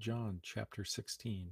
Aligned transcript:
John 0.00 0.40
chapter 0.42 0.82
16 0.82 1.50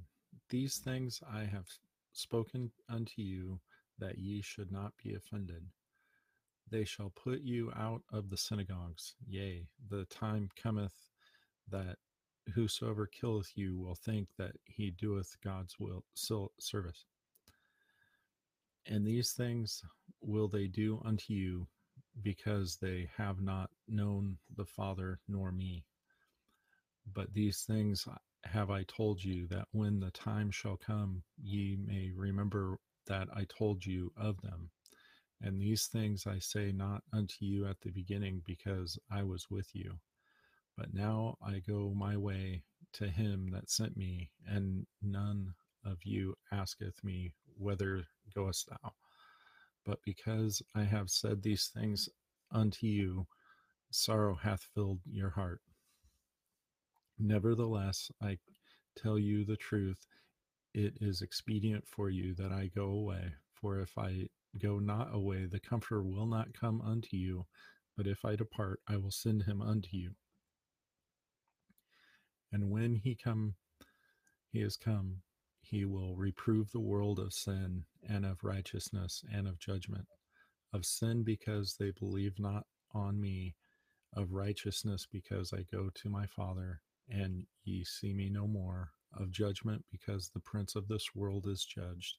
These 0.49 0.79
things 0.79 1.21
I 1.31 1.41
have 1.43 1.67
spoken 2.13 2.71
unto 2.89 3.21
you, 3.21 3.59
that 3.99 4.17
ye 4.17 4.41
should 4.41 4.71
not 4.71 4.93
be 5.03 5.13
offended. 5.13 5.63
They 6.71 6.83
shall 6.83 7.11
put 7.11 7.41
you 7.41 7.71
out 7.77 8.01
of 8.11 8.31
the 8.31 8.37
synagogues. 8.37 9.13
Yea, 9.27 9.67
the 9.91 10.05
time 10.05 10.49
cometh 10.59 10.95
that 11.69 11.97
whosoever 12.55 13.05
killeth 13.05 13.51
you 13.53 13.77
will 13.77 13.93
think 13.93 14.29
that 14.39 14.55
he 14.65 14.89
doeth 14.89 15.35
God's 15.43 15.75
will 15.79 16.03
service. 16.15 17.05
And 18.87 19.05
these 19.05 19.33
things 19.33 19.83
will 20.21 20.47
they 20.47 20.65
do 20.65 20.99
unto 21.05 21.33
you, 21.33 21.67
because 22.23 22.77
they 22.77 23.11
have 23.15 23.41
not 23.41 23.69
known 23.87 24.39
the 24.57 24.65
Father 24.65 25.19
nor 25.27 25.51
me. 25.51 25.85
But 27.13 27.33
these 27.33 27.63
things 27.63 28.07
uh, 28.07 28.15
have 28.45 28.69
I 28.69 28.83
told 28.83 29.23
you, 29.23 29.47
that 29.47 29.67
when 29.71 29.99
the 29.99 30.11
time 30.11 30.51
shall 30.51 30.77
come, 30.77 31.23
ye 31.41 31.77
may 31.77 32.11
remember 32.15 32.79
that 33.07 33.27
I 33.33 33.45
told 33.45 33.85
you 33.85 34.11
of 34.17 34.41
them. 34.41 34.69
And 35.41 35.59
these 35.61 35.87
things 35.87 36.27
I 36.27 36.39
say 36.39 36.71
not 36.71 37.03
unto 37.13 37.45
you 37.45 37.65
at 37.67 37.81
the 37.81 37.91
beginning, 37.91 38.41
because 38.45 38.99
I 39.11 39.23
was 39.23 39.49
with 39.49 39.69
you. 39.73 39.99
But 40.77 40.93
now 40.93 41.37
I 41.45 41.59
go 41.59 41.93
my 41.95 42.17
way 42.17 42.63
to 42.93 43.09
him 43.09 43.51
that 43.51 43.69
sent 43.69 43.97
me, 43.97 44.31
and 44.45 44.85
none 45.01 45.53
of 45.85 45.97
you 46.03 46.35
asketh 46.51 47.03
me, 47.03 47.33
Whither 47.57 48.05
goest 48.35 48.69
thou? 48.69 48.93
But 49.85 49.99
because 50.05 50.61
I 50.75 50.83
have 50.83 51.09
said 51.09 51.41
these 51.41 51.67
things 51.67 52.09
unto 52.51 52.87
you, 52.87 53.27
sorrow 53.91 54.35
hath 54.35 54.67
filled 54.75 54.99
your 55.05 55.31
heart. 55.31 55.61
Nevertheless, 57.19 58.11
I 58.21 58.39
tell 58.97 59.19
you 59.19 59.45
the 59.45 59.57
truth. 59.57 60.07
It 60.73 60.95
is 61.01 61.21
expedient 61.21 61.87
for 61.87 62.09
you 62.09 62.35
that 62.35 62.51
I 62.51 62.71
go 62.75 62.85
away. 62.85 63.33
For 63.53 63.79
if 63.81 63.97
I 63.97 64.27
go 64.61 64.79
not 64.79 65.13
away, 65.13 65.45
the 65.45 65.59
Comforter 65.59 66.03
will 66.03 66.27
not 66.27 66.53
come 66.53 66.81
unto 66.81 67.17
you. 67.17 67.45
But 67.97 68.07
if 68.07 68.25
I 68.25 68.35
depart, 68.35 68.81
I 68.87 68.97
will 68.97 69.11
send 69.11 69.43
him 69.43 69.61
unto 69.61 69.89
you. 69.91 70.11
And 72.51 72.71
when 72.71 72.95
he 72.95 73.15
come, 73.15 73.55
he 74.51 74.61
is 74.61 74.77
come, 74.77 75.17
he 75.61 75.85
will 75.85 76.15
reprove 76.15 76.71
the 76.71 76.79
world 76.79 77.19
of 77.19 77.33
sin 77.33 77.85
and 78.07 78.25
of 78.25 78.43
righteousness 78.43 79.23
and 79.33 79.47
of 79.47 79.59
judgment. 79.59 80.07
Of 80.73 80.85
sin 80.85 81.23
because 81.23 81.75
they 81.79 81.91
believe 81.91 82.39
not 82.39 82.65
on 82.93 83.19
me, 83.19 83.55
of 84.15 84.33
righteousness 84.33 85.07
because 85.11 85.53
I 85.53 85.65
go 85.71 85.89
to 85.95 86.09
my 86.09 86.25
Father 86.27 86.81
and 87.09 87.45
ye 87.63 87.83
see 87.83 88.13
me 88.13 88.29
no 88.29 88.47
more, 88.47 88.91
of 89.17 89.31
judgment, 89.31 89.83
because 89.91 90.29
the 90.29 90.39
prince 90.39 90.75
of 90.75 90.87
this 90.87 91.15
world 91.15 91.47
is 91.47 91.65
judged. 91.65 92.17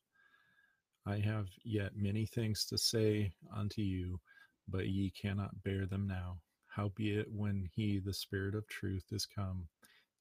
I 1.06 1.18
have 1.18 1.48
yet 1.64 1.96
many 1.96 2.26
things 2.26 2.64
to 2.66 2.78
say 2.78 3.32
unto 3.54 3.82
you, 3.82 4.20
but 4.68 4.88
ye 4.88 5.10
cannot 5.10 5.62
bear 5.62 5.86
them 5.86 6.06
now. 6.06 6.40
Howbeit, 6.66 7.26
when 7.32 7.68
he, 7.74 7.98
the 7.98 8.12
Spirit 8.14 8.54
of 8.54 8.66
truth, 8.68 9.04
is 9.12 9.26
come, 9.26 9.68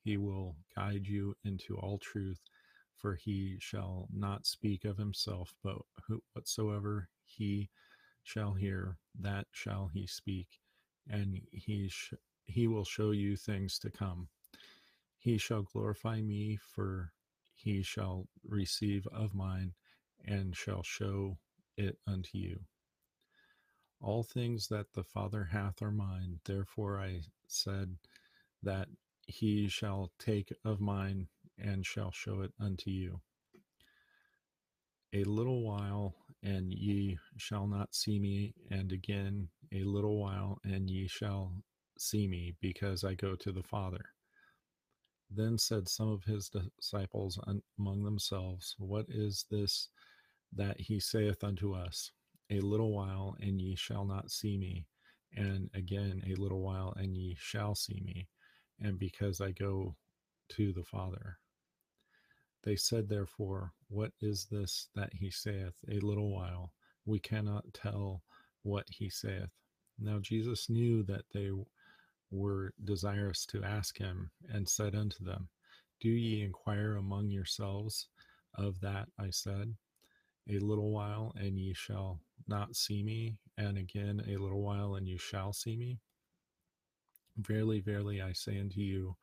he 0.04 0.18
will 0.18 0.56
guide 0.76 1.06
you 1.06 1.36
into 1.44 1.78
all 1.78 1.98
truth, 1.98 2.40
for 2.96 3.16
he 3.16 3.58
shall 3.60 4.08
not 4.14 4.46
speak 4.46 4.86
of 4.86 4.98
himself, 4.98 5.54
but 5.64 5.78
whatsoever 6.34 7.10
he 7.26 7.70
shall 8.24 8.54
hear, 8.54 8.98
that 9.20 9.48
shall 9.52 9.90
he 9.94 10.08
speak, 10.08 10.48
and 11.10 11.42
he 11.52 11.90
sh- 11.90 12.14
he 12.46 12.68
will 12.68 12.86
show 12.86 13.12
you 13.12 13.36
things 13.38 13.78
to 13.80 13.92
come. 13.92 14.28
He 15.20 15.38
shall 15.38 15.64
glorify 15.64 16.22
me, 16.22 16.58
for 16.58 17.12
he 17.54 17.84
shall 17.84 18.28
receive 18.48 19.06
of 19.08 19.36
mine 19.36 19.74
and 20.26 20.56
shall 20.56 20.82
show 20.82 21.38
it 21.78 21.98
unto 22.08 22.38
you. 22.38 22.62
All 24.02 24.24
things 24.24 24.70
that 24.70 24.94
the 24.94 25.04
Father 25.04 25.44
hath 25.44 25.82
are 25.82 25.92
mine. 25.92 26.40
Therefore 26.46 27.00
I 27.00 27.22
said 27.48 27.98
that 28.64 28.88
he 29.28 29.68
shall 29.68 30.12
take 30.20 30.54
of 30.64 30.80
mine 30.80 31.28
and 31.58 31.86
shall 31.86 32.12
show 32.12 32.42
it 32.42 32.54
unto 32.60 32.90
you. 32.90 33.20
A 35.12 35.26
little 35.26 35.64
while, 35.64 36.16
and 36.44 36.74
ye 36.74 37.18
shall 37.36 37.68
not 37.68 37.94
see 37.94 38.20
me, 38.20 38.54
and 38.72 38.92
again 38.94 39.50
a 39.74 39.84
little 39.84 40.18
while, 40.18 40.60
and 40.64 40.90
ye 40.90 41.08
shall 41.08 41.52
see 41.98 42.28
me, 42.28 42.56
because 42.62 43.04
I 43.04 43.16
go 43.16 43.36
to 43.36 43.52
the 43.52 43.64
Father. 43.64 44.06
Then 45.30 45.58
said 45.58 45.88
some 45.88 46.10
of 46.10 46.24
his 46.24 46.50
disciples 46.50 47.40
among 47.78 48.04
themselves, 48.04 48.76
What 48.80 49.06
is 49.10 49.46
this 49.52 49.90
that 50.54 50.80
he 50.80 51.00
saith 51.00 51.44
unto 51.44 51.74
us? 51.74 52.12
A 52.50 52.60
little 52.62 52.92
while, 52.92 53.36
and 53.40 53.62
ye 53.62 53.76
shall 53.76 54.06
not 54.06 54.32
see 54.32 54.58
me, 54.58 54.88
and 55.36 55.70
again 55.76 56.24
a 56.28 56.36
little 56.36 56.62
while, 56.62 56.94
and 56.98 57.16
ye 57.16 57.36
shall 57.40 57.76
see 57.76 58.02
me, 58.04 58.28
and 58.80 58.98
because 58.98 59.42
I 59.42 59.52
go 59.52 59.96
to 60.50 60.74
the 60.74 60.84
Father. 60.84 61.38
They 62.64 62.76
said, 62.76 63.08
therefore, 63.08 63.74
What 63.90 64.14
is 64.22 64.46
this 64.46 64.90
that 64.96 65.14
he 65.14 65.32
saith? 65.32 65.76
A 65.90 66.00
little 66.00 66.32
while. 66.32 66.74
We 67.06 67.20
cannot 67.20 67.74
tell 67.74 68.24
what 68.64 68.86
he 68.90 69.10
saith. 69.10 69.52
Now 70.00 70.20
Jesus 70.20 70.70
knew 70.70 71.04
that 71.04 71.26
they 71.34 71.52
were 72.32 72.74
desirous 72.84 73.46
to 73.48 73.64
ask 73.64 73.98
him, 73.98 74.32
and 74.50 74.68
said 74.68 74.96
unto 74.96 75.24
them, 75.24 75.50
Do 76.00 76.10
ye 76.10 76.44
inquire 76.44 76.96
among 76.96 77.30
yourselves 77.30 78.08
of 78.56 78.80
that 78.82 79.10
I 79.18 79.30
said? 79.32 79.76
A 80.50 80.60
little 80.60 80.92
while, 80.92 81.34
and 81.38 81.58
ye 81.60 81.74
shall 81.74 82.20
not 82.48 82.76
see 82.76 83.04
me, 83.04 83.38
and 83.58 83.78
again 83.78 84.24
a 84.28 84.38
little 84.38 84.62
while, 84.62 84.96
and 84.96 85.08
you 85.08 85.18
shall 85.18 85.54
see 85.54 85.76
me? 85.76 86.00
Verily, 87.38 87.80
verily, 87.80 88.22
I 88.22 88.34
say 88.34 88.60
unto 88.60 88.82
you, 88.82 89.16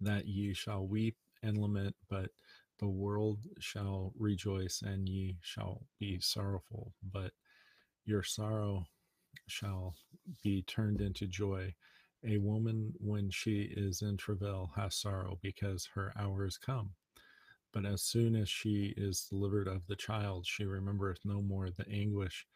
that 0.00 0.26
ye 0.26 0.52
shall 0.52 0.86
weep 0.86 1.16
and 1.42 1.58
lament, 1.58 1.96
but 2.08 2.30
the 2.78 2.88
world 2.88 3.38
shall 3.58 4.12
rejoice, 4.18 4.82
and 4.82 5.08
ye 5.08 5.38
shall 5.40 5.86
be 5.98 6.20
sorrowful, 6.20 6.92
but 7.02 7.32
your 8.04 8.22
sorrow 8.22 8.84
shall 9.46 9.94
be 10.42 10.62
turned 10.62 11.00
into 11.00 11.26
joy 11.26 11.74
a 12.24 12.38
woman, 12.38 12.92
when 12.98 13.30
she 13.30 13.62
is 13.76 14.02
in 14.02 14.16
travail, 14.16 14.70
has 14.76 14.96
sorrow 14.96 15.38
because 15.42 15.88
her 15.94 16.12
hour 16.18 16.46
is 16.46 16.58
come. 16.58 16.90
But 17.72 17.84
as 17.84 18.02
soon 18.02 18.36
as 18.36 18.48
she 18.48 18.94
is 18.96 19.26
delivered 19.28 19.68
of 19.68 19.86
the 19.86 19.96
child, 19.96 20.46
she 20.46 20.64
remembereth 20.64 21.24
no 21.24 21.42
more 21.42 21.70
the 21.70 21.88
anguish 21.90 22.46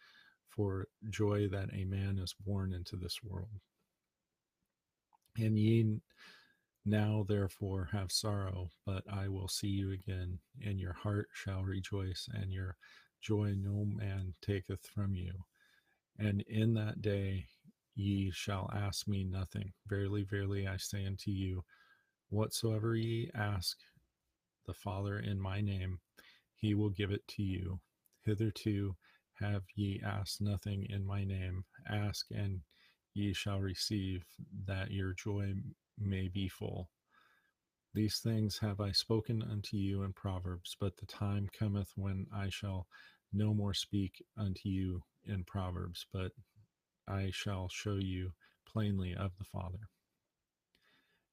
for 0.49 0.88
joy 1.10 1.49
that 1.49 1.72
a 1.72 1.84
man 1.84 2.19
is 2.19 2.34
born 2.47 2.72
into 2.72 2.97
this 2.97 3.22
world. 3.22 3.60
And 5.38 5.59
ye 5.59 6.00
now 6.84 7.25
therefore 7.28 7.88
have 7.93 8.10
sorrow, 8.10 8.70
but 8.87 9.04
I 9.12 9.28
will 9.28 9.49
see 9.49 9.69
you 9.69 9.93
again, 9.93 10.38
and 10.65 10.81
your 10.81 10.94
heart 10.94 11.28
shall 11.34 11.62
rejoice, 11.62 12.28
and 12.32 12.53
your 12.53 12.76
joy 13.20 13.54
no 13.56 13.84
man 13.84 14.34
taketh 14.41 14.87
from 14.87 15.15
you. 15.15 15.32
And 16.19 16.43
in 16.43 16.75
that 16.75 17.03
day 17.03 17.47
ye 18.00 18.31
shall 18.33 18.71
ask 18.75 19.06
me 19.06 19.25
nothing. 19.25 19.72
Verily, 19.87 20.25
verily, 20.25 20.66
I 20.66 20.77
say 20.78 21.06
unto 21.06 21.31
you, 21.31 21.62
whatsoever 22.31 22.94
ye 22.94 23.31
ask 23.34 23.77
the 24.66 24.75
Father 24.75 25.19
in 25.19 25.38
my 25.38 25.61
name, 25.61 26.00
he 26.55 26.75
will 26.75 26.91
give 26.91 27.11
it 27.11 27.27
to 27.28 27.43
you. 27.43 27.78
Hitherto 28.25 28.97
have 29.34 29.62
ye 29.75 30.00
asked 30.05 30.41
nothing 30.41 30.87
in 30.91 31.05
my 31.06 31.25
name. 31.25 31.65
Ask, 31.88 32.27
and 32.31 32.61
ye 33.15 33.33
shall 33.33 33.61
receive, 33.61 34.25
that 34.67 34.91
your 34.91 35.12
joy 35.15 35.55
may 35.99 36.28
be 36.28 36.49
full. 36.49 36.88
These 37.93 38.19
things 38.19 38.59
have 38.59 38.81
I 38.81 38.93
spoken 38.93 39.43
unto 39.43 39.76
you 39.76 40.05
in 40.05 40.12
Proverbs, 40.12 40.76
but 40.81 40.97
the 40.97 41.06
time 41.06 41.49
cometh 41.58 41.93
when 41.97 42.26
I 42.35 42.49
shall 42.49 42.87
no 43.32 43.52
more 43.52 43.75
speak 43.75 44.23
unto 44.38 44.69
you 44.69 45.02
in 45.26 45.44
Proverbs, 45.44 46.06
but 46.12 46.32
I 47.11 47.31
shall 47.33 47.69
show 47.69 47.97
you 47.97 48.33
plainly 48.67 49.15
of 49.15 49.33
the 49.39 49.45
Father. 49.45 49.89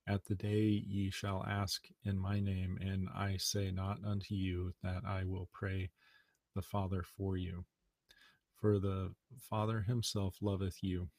At 0.08 0.26
the 0.26 0.36
day 0.36 0.84
ye 0.88 1.12
shall 1.12 1.44
ask 1.46 1.84
in 2.04 2.18
my 2.18 2.40
name, 2.40 2.78
and 2.82 3.08
I 3.14 3.38
say 3.38 3.72
not 3.72 3.98
unto 4.04 4.34
you 4.34 4.74
that 4.82 5.04
I 5.06 5.24
will 5.26 5.50
pray 5.54 5.92
the 6.56 6.62
Father 6.62 7.04
for 7.04 7.38
you. 7.38 7.66
For 8.60 8.80
the 8.80 9.14
Father 9.50 9.82
himself 9.82 10.38
loveth 10.42 10.82
you, 10.82 11.10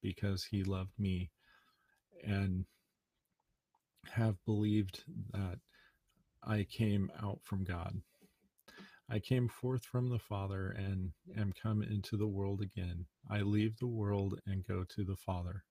because 0.00 0.44
he 0.44 0.62
loved 0.62 0.98
me, 0.98 1.30
and 2.24 2.64
have 4.12 4.36
believed 4.46 5.02
that 5.32 5.58
I 6.42 6.64
came 6.70 7.10
out 7.22 7.40
from 7.42 7.64
God. 7.64 8.00
I 9.10 9.18
came 9.18 9.48
forth 9.48 9.84
from 9.84 10.08
the 10.08 10.18
Father 10.18 10.70
and 10.70 11.12
am 11.36 11.52
come 11.52 11.82
into 11.82 12.16
the 12.16 12.26
world 12.26 12.62
again. 12.62 13.06
I 13.30 13.42
leave 13.42 13.76
the 13.78 13.86
world 13.86 14.40
and 14.46 14.66
go 14.66 14.84
to 14.84 15.04
the 15.04 15.16
Father. 15.16 15.64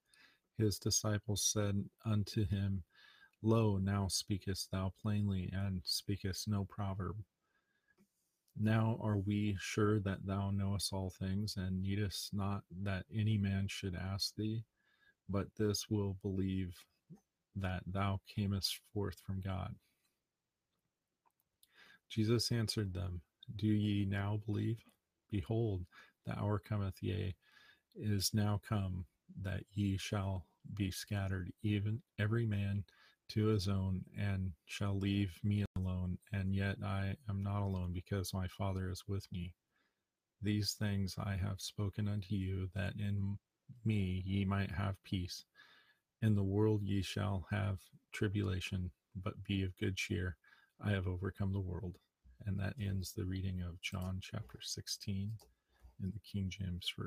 His 0.57 0.77
disciples 0.77 1.43
said 1.43 1.83
unto 2.05 2.45
him, 2.45 2.83
Lo, 3.41 3.77
now 3.77 4.07
speakest 4.07 4.69
thou 4.71 4.93
plainly, 5.01 5.49
and 5.51 5.81
speakest 5.83 6.47
no 6.47 6.65
proverb. 6.65 7.17
Now 8.55 8.99
are 9.01 9.17
we 9.17 9.57
sure 9.59 9.99
that 10.01 10.25
thou 10.25 10.51
knowest 10.51 10.93
all 10.93 11.09
things, 11.09 11.55
and 11.57 11.81
needest 11.81 12.33
not 12.33 12.61
that 12.83 13.05
any 13.13 13.37
man 13.37 13.67
should 13.67 13.95
ask 13.95 14.35
thee? 14.35 14.63
But 15.27 15.47
this 15.57 15.89
will 15.89 16.17
believe 16.21 16.77
that 17.55 17.81
thou 17.87 18.21
camest 18.33 18.79
forth 18.93 19.19
from 19.25 19.41
God. 19.41 19.75
Jesus 22.13 22.51
answered 22.51 22.93
them, 22.93 23.21
Do 23.55 23.65
ye 23.65 24.05
now 24.05 24.39
believe? 24.45 24.77
Behold, 25.31 25.83
the 26.27 26.37
hour 26.37 26.59
cometh, 26.59 27.01
yea, 27.01 27.33
is 27.95 28.35
now 28.35 28.61
come, 28.69 29.05
that 29.41 29.63
ye 29.73 29.97
shall 29.97 30.45
be 30.75 30.91
scattered, 30.91 31.51
even 31.63 32.03
every 32.19 32.45
man 32.45 32.83
to 33.29 33.47
his 33.47 33.67
own, 33.67 34.05
and 34.15 34.51
shall 34.65 34.95
leave 34.95 35.39
me 35.43 35.65
alone. 35.75 36.19
And 36.31 36.53
yet 36.53 36.77
I 36.85 37.15
am 37.27 37.41
not 37.41 37.63
alone, 37.63 37.93
because 37.93 38.31
my 38.31 38.47
Father 38.47 38.91
is 38.91 39.05
with 39.07 39.25
me. 39.31 39.55
These 40.39 40.73
things 40.73 41.15
I 41.17 41.35
have 41.35 41.61
spoken 41.61 42.07
unto 42.07 42.35
you, 42.35 42.69
that 42.75 42.93
in 42.99 43.39
me 43.85 44.21
ye 44.23 44.45
might 44.45 44.69
have 44.69 45.03
peace. 45.03 45.45
In 46.21 46.35
the 46.35 46.43
world 46.43 46.83
ye 46.83 47.01
shall 47.01 47.47
have 47.49 47.79
tribulation, 48.11 48.91
but 49.15 49.43
be 49.43 49.63
of 49.63 49.75
good 49.77 49.95
cheer. 49.95 50.37
I 50.81 50.91
have 50.91 51.07
overcome 51.07 51.53
the 51.53 51.59
world. 51.59 51.97
And 52.45 52.59
that 52.59 52.75
ends 52.79 53.13
the 53.13 53.25
reading 53.25 53.61
of 53.61 53.81
John 53.81 54.19
chapter 54.21 54.59
16 54.61 55.31
in 56.01 56.11
the 56.11 56.19
King 56.19 56.49
James 56.49 56.93
Version. 56.97 57.01